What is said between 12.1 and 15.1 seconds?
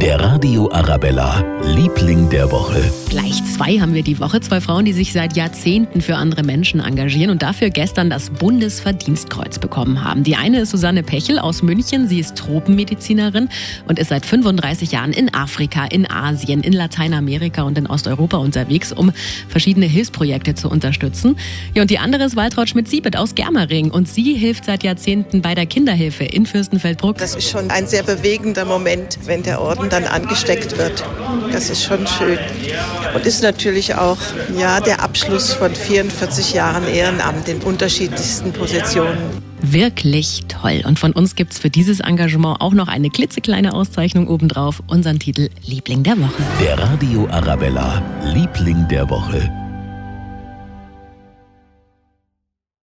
ist Tropenmedizinerin und ist seit 35